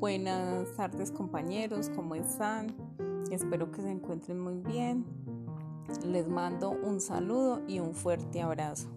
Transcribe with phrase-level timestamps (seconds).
[0.00, 2.74] Buenas tardes compañeros, ¿cómo están?
[3.30, 5.04] Espero que se encuentren muy bien.
[6.06, 8.88] Les mando un saludo y un fuerte abrazo.